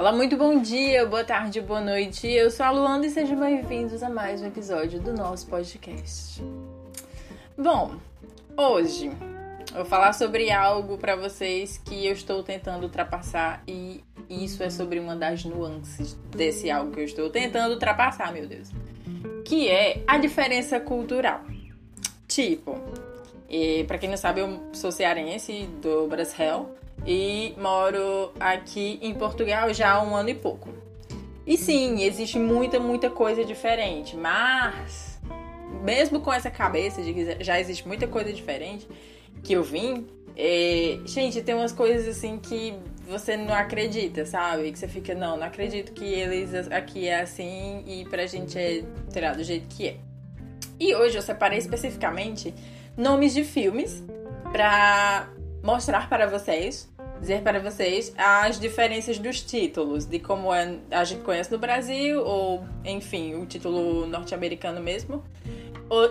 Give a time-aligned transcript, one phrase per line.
[0.00, 2.26] Olá, muito bom dia, boa tarde, boa noite.
[2.26, 6.42] Eu sou a Luanda e sejam bem-vindos a mais um episódio do nosso podcast.
[7.54, 7.96] Bom,
[8.56, 14.62] hoje eu vou falar sobre algo para vocês que eu estou tentando ultrapassar e isso
[14.62, 18.70] é sobre uma das nuances desse algo que eu estou tentando ultrapassar, meu Deus.
[19.44, 21.42] Que é a diferença cultural.
[22.26, 22.74] Tipo,
[23.86, 29.92] para quem não sabe, eu sou cearense do Brasil e moro aqui em Portugal já
[29.92, 30.68] há um ano e pouco.
[31.46, 35.20] E sim, existe muita, muita coisa diferente, mas
[35.82, 38.86] mesmo com essa cabeça de que já existe muita coisa diferente
[39.42, 42.74] que eu vim, é, gente, tem umas coisas assim que
[43.08, 44.70] você não acredita, sabe?
[44.70, 48.84] Que você fica, não, não acredito que eles aqui é assim e pra gente é,
[49.12, 49.96] terá do jeito que é.
[50.78, 52.54] E hoje eu separei especificamente
[52.96, 54.02] nomes de filmes
[54.52, 55.28] pra
[55.62, 56.88] mostrar para vocês
[57.20, 62.24] dizer para vocês as diferenças dos títulos, de como é, a gente conhece no Brasil,
[62.24, 65.22] ou enfim, o título norte-americano mesmo,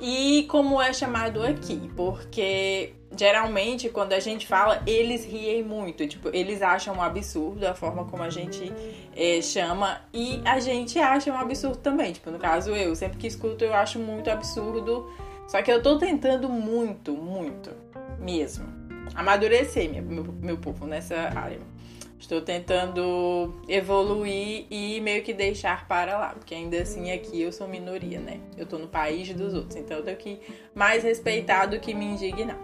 [0.00, 6.28] e como é chamado aqui, porque geralmente quando a gente fala, eles riem muito, tipo,
[6.32, 8.72] eles acham um absurdo a forma como a gente
[9.14, 13.26] é, chama, e a gente acha um absurdo também, tipo, no caso eu, sempre que
[13.28, 15.08] escuto eu acho muito absurdo,
[15.46, 17.70] só que eu tô tentando muito, muito
[18.18, 18.75] mesmo
[19.14, 21.58] amadurecer, meu, meu, povo, nessa área.
[22.18, 27.68] Estou tentando evoluir e meio que deixar para lá, porque ainda assim aqui eu sou
[27.68, 28.40] minoria, né?
[28.56, 30.40] Eu tô no país dos outros, então eu tenho que
[30.74, 32.58] mais respeitar do que me indignar.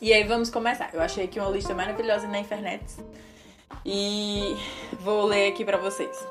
[0.00, 0.90] E aí vamos começar.
[0.92, 2.82] Eu achei aqui uma lista maravilhosa na internet
[3.84, 4.56] e
[5.00, 6.26] vou ler aqui para vocês.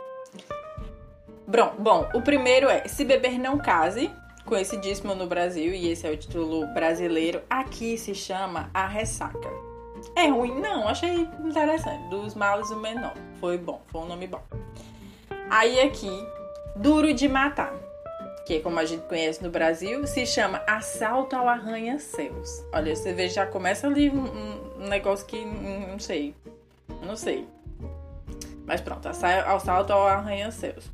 [1.47, 4.09] Bom, bom, o primeiro é Se Beber Não Case,
[4.51, 9.49] conhecidíssimo no Brasil, e esse é o título brasileiro, aqui se chama A Ressaca.
[10.13, 10.59] É ruim?
[10.59, 12.09] Não, achei interessante.
[12.09, 13.13] Dos males o menor.
[13.39, 14.43] Foi bom, foi um nome bom.
[15.49, 16.11] Aí aqui,
[16.75, 17.73] Duro de Matar,
[18.45, 22.65] que como a gente conhece no Brasil, se chama Assalto ao Arranha-Céus.
[22.73, 26.35] Olha, você vê, já começa ali um, um negócio que não sei.
[27.01, 27.47] Não sei.
[28.65, 30.91] Mas pronto, assalto ao arranha-céus.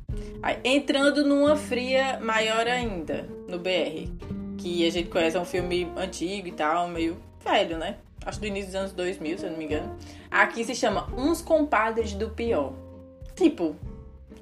[0.64, 4.08] Entrando numa fria maior ainda, no BR.
[4.56, 7.96] Que a gente conhece, é um filme antigo e tal, meio velho, né?
[8.24, 9.96] Acho do início dos anos 2000, se eu não me engano.
[10.30, 12.72] Aqui se chama Uns Compadres do Pior.
[13.34, 13.76] Tipo,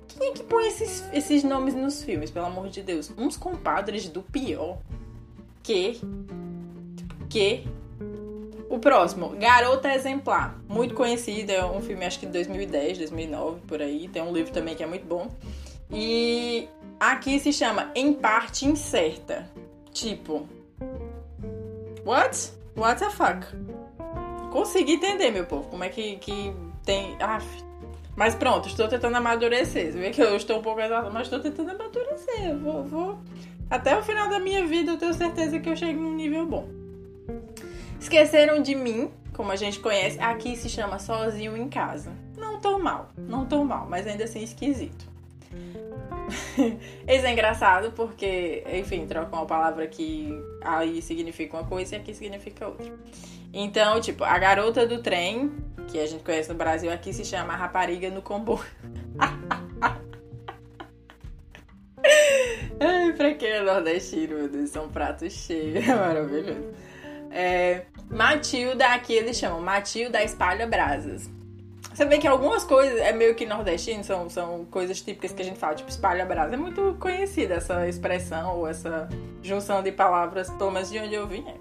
[0.09, 3.13] quem é que põe esses, esses nomes nos filmes, pelo amor de Deus?
[3.17, 4.79] Uns Compadres do Pior.
[5.63, 6.01] Que?
[7.29, 7.65] Que?
[8.69, 10.59] O próximo, Garota Exemplar.
[10.69, 14.09] Muito conhecido, é um filme acho que de 2010, 2009, por aí.
[14.09, 15.31] Tem um livro também que é muito bom.
[15.91, 19.49] E aqui se chama Em Parte Incerta.
[19.93, 20.47] Tipo.
[22.05, 22.53] What?
[22.77, 23.47] What the fuck?
[24.51, 26.53] Consegui entender, meu povo, como é que, que
[26.85, 27.17] tem.
[27.21, 27.47] Aff.
[28.17, 29.93] Mas pronto, estou tentando amadurecer.
[29.93, 32.51] Você vê que eu estou um pouco exausta, mas estou tentando amadurecer.
[32.51, 33.19] Eu vou, vou.
[33.69, 36.69] Até o final da minha vida eu tenho certeza que eu chego num nível bom.
[38.01, 42.13] Esqueceram de mim, como a gente conhece, aqui se chama Sozinho em Casa.
[42.39, 45.16] Não tão mal, não tão mal, mas ainda assim esquisito.
[47.07, 50.31] Esse é engraçado porque, enfim, troca uma palavra que
[50.63, 52.93] aí significa uma coisa e aqui significa outra.
[53.53, 55.53] Então, tipo, a garota do trem,
[55.89, 58.65] que a gente conhece no Brasil, aqui se chama rapariga no comboio.
[62.79, 66.75] Ai, pra quem é nordestino, meu Deus, são pratos cheios, é maravilhoso.
[67.31, 71.31] É, Matilda, aqui eles chamam Matilda Espalha Brasas.
[71.97, 75.45] Você vê que algumas coisas é meio que nordestino, são, são coisas típicas que a
[75.47, 76.53] gente fala, tipo espalha brasa.
[76.53, 79.09] É muito conhecida essa expressão ou essa
[79.43, 81.43] junção de palavras, menos de onde eu vim.
[81.49, 81.55] É.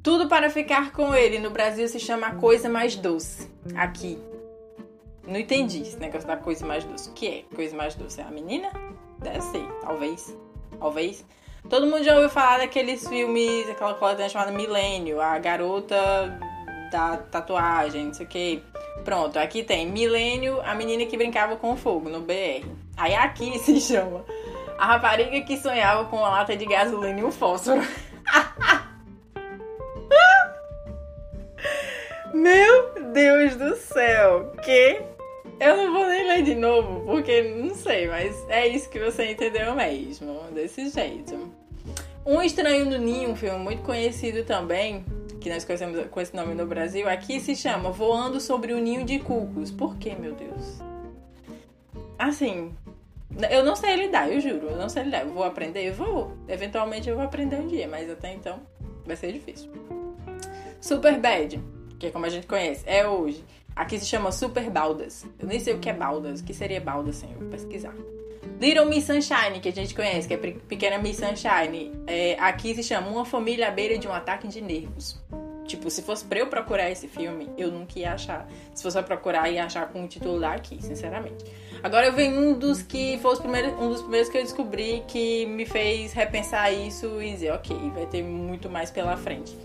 [0.00, 1.40] Tudo para ficar com ele.
[1.40, 3.50] No Brasil se chama coisa mais doce.
[3.74, 4.16] Aqui.
[5.26, 7.10] Não entendi esse negócio da coisa mais doce.
[7.10, 8.20] O que é coisa mais doce?
[8.20, 8.70] É a menina?
[9.18, 10.36] Deve ser, talvez.
[10.78, 11.24] Talvez.
[11.68, 16.38] Todo mundo já ouviu falar daqueles filmes, aquela coletânea chamada Milênio, a garota
[16.90, 18.62] da tatuagem, não sei o que.
[19.04, 22.66] Pronto, aqui tem Milênio, a menina que brincava com fogo no BR.
[22.96, 24.24] Aí aqui se chama
[24.78, 27.80] a rapariga que sonhava com uma lata de gasolina e um fósforo.
[32.34, 35.00] Meu Deus do céu, que
[35.58, 39.30] eu não vou nem ler de novo, porque não sei, mas é isso que você
[39.30, 41.50] entendeu mesmo, desse jeito.
[42.26, 45.02] Um Estranho no Ninho, um filme muito conhecido também,
[45.46, 49.04] que nós conhecemos com esse nome no Brasil, aqui se chama Voando sobre o Ninho
[49.04, 49.70] de Cucos.
[49.70, 50.80] Por que, meu Deus?
[52.18, 52.74] Assim,
[53.48, 55.20] eu não sei lidar, eu juro, eu não sei lidar.
[55.20, 55.88] Eu vou aprender?
[55.88, 56.36] Eu vou.
[56.48, 58.58] Eventualmente eu vou aprender um dia, mas até então
[59.04, 59.70] vai ser difícil.
[60.80, 61.62] Super Bad,
[61.96, 63.44] que é como a gente conhece, é hoje.
[63.76, 65.24] Aqui se chama Super Baldas.
[65.38, 66.40] Eu nem sei o que é Baldas.
[66.40, 67.32] O que seria Baldas, assim?
[67.40, 67.94] Eu pesquisar.
[68.60, 71.92] Little Miss Sunshine, que a gente conhece, que é Pequena Miss Sunshine.
[72.06, 75.20] É, aqui se chama Uma Família à Beira de um Ataque de Nervos.
[75.66, 78.48] Tipo, se fosse pra eu procurar esse filme, eu nunca ia achar.
[78.72, 81.44] Se fosse pra procurar, ia achar com o título daqui, sinceramente.
[81.82, 85.66] Agora eu venho um dos que foi um dos primeiros que eu descobri que me
[85.66, 89.56] fez repensar isso e dizer, ok, vai ter muito mais pela frente.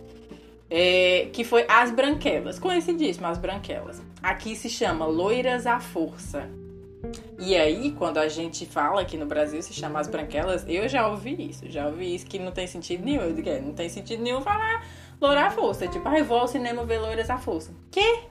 [0.70, 4.02] É, que foi As Branquelas, conhecidíssimo, As Branquelas.
[4.24, 6.50] Aqui se chama Loiras à Força.
[7.40, 11.08] E aí, quando a gente fala aqui no Brasil se chama As Branquelas, eu já
[11.08, 13.22] ouvi isso, já ouvi isso que não tem sentido nenhum.
[13.22, 14.86] Eu digo, é, não tem sentido nenhum falar
[15.20, 15.88] Loura à Força.
[15.88, 17.74] Tipo, ai, ah, vou ao cinema ver Loiras à Força.
[17.90, 18.22] Que?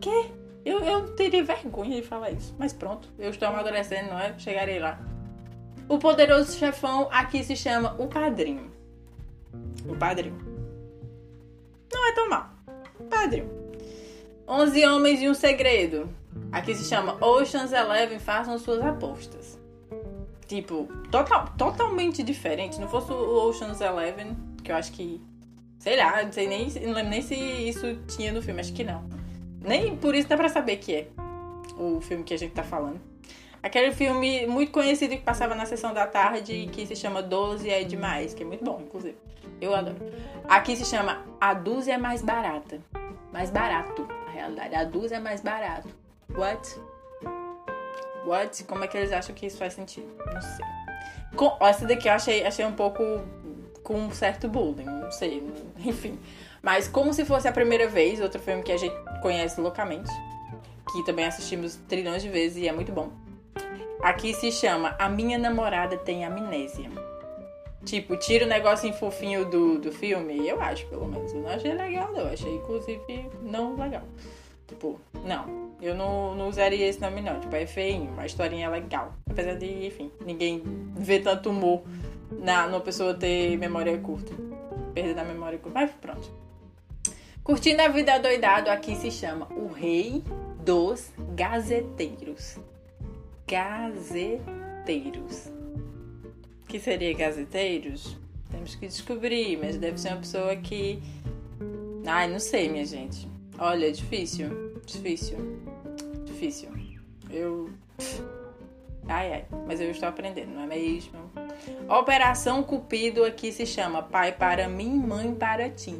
[0.00, 0.30] Que?
[0.64, 2.54] Eu, eu teria vergonha de falar isso.
[2.58, 4.38] Mas pronto, eu estou amadurecendo, não é?
[4.38, 5.00] Chegarei lá.
[5.88, 8.72] O poderoso chefão aqui se chama O Padrinho.
[9.88, 10.38] O Padrinho.
[11.92, 12.50] Não é tão mal.
[13.08, 13.48] Padrinho.
[14.48, 16.08] 11 Homens e um Segredo.
[16.56, 19.58] Aqui se chama Ocean's Eleven, façam suas apostas.
[20.46, 22.80] Tipo, total, totalmente diferente.
[22.80, 25.20] Não fosse o Ocean's Eleven, que eu acho que.
[25.78, 28.82] Sei lá, não sei nem, não lembro nem se isso tinha no filme, acho que
[28.82, 29.04] não.
[29.60, 31.08] Nem por isso dá pra saber que é
[31.76, 33.02] o filme que a gente tá falando.
[33.62, 37.84] Aquele filme muito conhecido que passava na sessão da tarde, que se chama Doze é
[37.84, 39.18] Demais, que é muito bom, inclusive.
[39.60, 39.98] Eu adoro.
[40.48, 42.80] Aqui se chama A Dúzia é mais barata.
[43.30, 44.74] Mais barato, na realidade.
[44.74, 46.05] A dúzia é mais barato.
[46.34, 46.80] What?
[48.26, 48.64] What?
[48.64, 50.08] Como é que eles acham que isso faz sentido?
[50.18, 50.66] Não sei.
[51.36, 53.02] Com, essa daqui eu achei, achei um pouco
[53.82, 55.42] com um certo bullying, não sei,
[55.78, 56.18] enfim.
[56.62, 60.10] Mas como se fosse a primeira vez, outro filme que a gente conhece loucamente,
[60.92, 63.12] que também assistimos trilhões de vezes e é muito bom.
[64.02, 66.90] Aqui se chama A Minha Namorada Tem Amnésia.
[67.84, 71.32] Tipo, tira o negocinho fofinho do, do filme, eu acho, pelo menos.
[71.32, 72.22] Eu não achei legal, não.
[72.22, 74.02] Eu achei, inclusive, não legal.
[74.66, 75.65] Tipo, não.
[75.80, 77.40] Eu não, não usaria esse nome, não.
[77.40, 79.14] Tipo, é feinho, a historinha legal.
[79.28, 80.62] Apesar de, enfim, ninguém
[80.96, 81.82] vê tanto humor
[82.30, 84.32] na, numa pessoa ter memória curta.
[84.94, 85.78] Perder a memória curta.
[85.78, 86.30] Mas pronto.
[87.44, 90.24] Curtindo a vida doidado, aqui se chama O Rei
[90.64, 92.58] dos Gazeteiros.
[93.46, 95.56] Gazeteiros
[96.76, 98.16] que seria gazeteiros?
[98.50, 101.02] Temos que descobrir, mas deve ser uma pessoa que.
[102.06, 103.28] Ai, não sei, minha gente.
[103.58, 104.80] Olha, difícil.
[104.84, 105.38] Difícil.
[106.36, 106.68] Difícil.
[107.30, 107.70] Eu.
[109.08, 109.46] Ai, ai.
[109.66, 111.18] Mas eu estou aprendendo, não é mesmo?
[111.88, 115.98] Operação Cupido aqui se chama Pai para mim, Mãe para ti.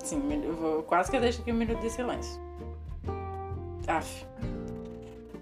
[0.00, 2.42] Sim, eu vou, quase que eu deixo aqui um minuto de silêncio.
[3.86, 4.26] Aff.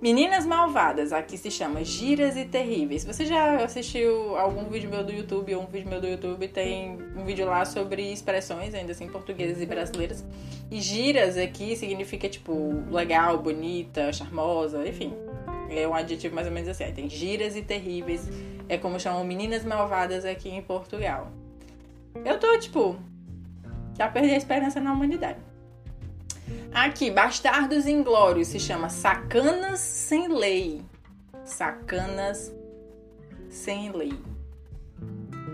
[0.03, 3.05] Meninas Malvadas, aqui se chama Giras e Terríveis.
[3.05, 6.49] Você já assistiu algum vídeo meu do YouTube ou um vídeo meu do YouTube?
[6.49, 10.25] Tem um vídeo lá sobre expressões, ainda assim, portuguesas e brasileiras.
[10.69, 15.15] E giras aqui significa, tipo, legal, bonita, charmosa, enfim.
[15.71, 16.83] É um adjetivo mais ou menos assim.
[16.83, 18.29] Aí tem giras e terríveis.
[18.69, 21.31] É como chamam meninas malvadas aqui em Portugal.
[22.25, 22.97] Eu tô, tipo,
[23.97, 25.52] já perdi a esperança na humanidade.
[26.73, 30.83] Aqui, Bastardos Inglórios se chama Sacanas Sem Lei.
[31.45, 32.53] Sacanas
[33.51, 34.13] Sem Lei.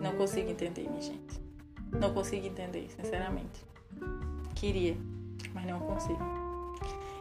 [0.02, 1.42] Não consigo entender, minha gente.
[1.92, 3.66] Não consigo entender, sinceramente.
[4.54, 4.96] Queria,
[5.52, 6.20] mas não consigo.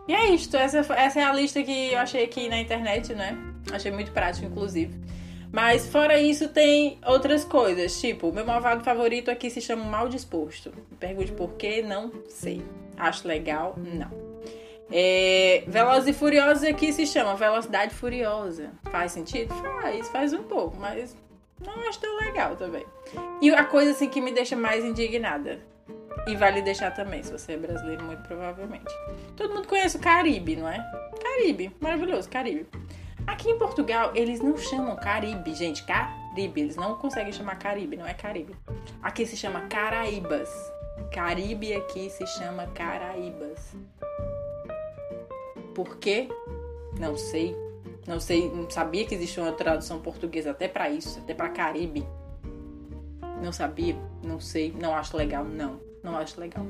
[0.07, 0.55] E é isto.
[0.55, 3.37] Essa, essa é a lista que eu achei aqui na internet, né?
[3.71, 4.97] Achei muito prático, inclusive.
[5.51, 7.99] Mas fora isso, tem outras coisas.
[7.99, 10.73] Tipo, meu malvado favorito aqui se chama Mal Disposto.
[10.99, 11.81] Pergunte por quê?
[11.81, 12.63] Não sei.
[12.97, 13.75] Acho legal?
[13.77, 14.27] Não.
[14.91, 18.71] É, Velozes e Furiosos aqui se chama Velocidade Furiosa.
[18.91, 19.53] Faz sentido?
[19.53, 21.15] Faz, faz um pouco, mas
[21.65, 22.85] não acho tão legal também.
[23.41, 25.59] E a coisa assim que me deixa mais indignada.
[26.27, 28.93] E vale deixar também, se você é brasileiro, muito provavelmente.
[29.35, 30.77] Todo mundo conhece o Caribe, não é?
[31.21, 32.67] Caribe, maravilhoso, Caribe.
[33.27, 36.61] Aqui em Portugal, eles não chamam Caribe, gente, Caribe.
[36.61, 38.55] Eles não conseguem chamar Caribe, não é Caribe.
[39.03, 40.49] Aqui se chama Caraíbas.
[41.11, 43.75] Caribe aqui se chama Caraíbas.
[45.75, 46.29] Por quê?
[46.97, 47.53] Não sei.
[48.07, 52.07] Não sei, não sabia que existia uma tradução portuguesa até para isso, até para Caribe.
[53.43, 56.65] Não sabia, não sei, não acho legal, não, não acho legal.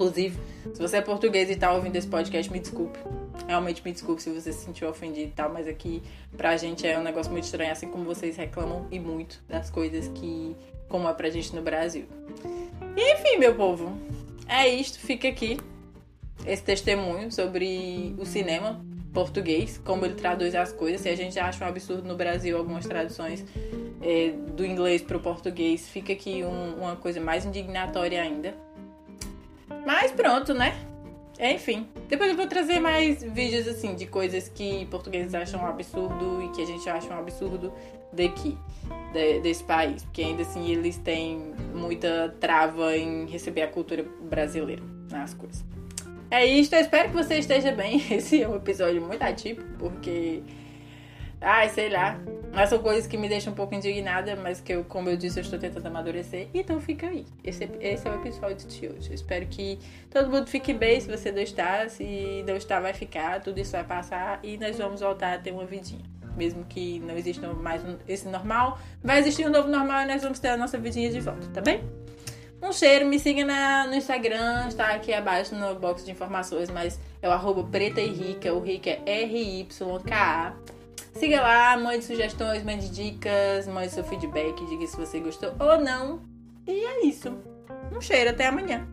[0.00, 0.34] Inclusive,
[0.72, 2.98] se você é português e tá ouvindo esse podcast, me desculpe.
[3.46, 6.02] Realmente me desculpe se você se sentiu ofendido e tal, mas aqui
[6.38, 10.08] pra gente é um negócio muito estranho, assim como vocês reclamam e muito das coisas
[10.14, 10.56] que
[10.88, 12.06] como é pra gente no Brasil.
[12.96, 13.92] E enfim, meu povo,
[14.48, 14.98] é isto.
[14.98, 15.58] Fica aqui
[16.46, 21.02] esse testemunho sobre o cinema português, como ele traduz as coisas.
[21.02, 23.44] Se a gente acha um absurdo no Brasil algumas traduções
[24.00, 28.54] é, do inglês para o português, fica aqui um, uma coisa mais indignatória ainda.
[29.86, 30.74] Mas pronto, né?
[31.38, 36.42] Enfim, depois eu vou trazer mais vídeos assim de coisas que portugueses acham um absurdo
[36.42, 37.72] e que a gente acha um absurdo
[38.12, 38.58] daqui,
[39.12, 44.82] de, desse país, porque ainda assim eles têm muita trava em receber a cultura brasileira
[45.10, 45.64] nas coisas.
[46.30, 48.00] É isso, eu espero que você esteja bem.
[48.12, 50.42] Esse é um episódio muito atípico, porque.
[51.40, 52.20] Ai, sei lá.
[52.52, 55.38] Mas são coisas que me deixam um pouco indignada, mas que eu, como eu disse,
[55.38, 56.48] eu estou tentando amadurecer.
[56.52, 57.24] Então fica aí.
[57.44, 59.10] Esse, esse é o episódio de hoje.
[59.10, 59.78] Eu espero que
[60.10, 61.88] todo mundo fique bem se você não está.
[61.88, 63.40] Se não está, vai ficar.
[63.40, 66.04] Tudo isso vai passar e nós vamos voltar a ter uma vidinha.
[66.36, 70.38] Mesmo que não exista mais esse normal, vai existir um novo normal e nós vamos
[70.38, 71.82] ter a nossa vidinha de volta, tá bem?
[72.62, 77.00] Um cheiro, me siga na, no Instagram, está aqui abaixo no box de informações, mas
[77.20, 80.54] é o arroba preta e rica, o rica é R-Y-K-A.
[81.12, 86.20] Siga lá, mande sugestões, mande dicas, mande seu feedback, diga se você gostou ou não.
[86.66, 87.36] E é isso.
[87.92, 88.86] Um cheiro, até amanhã.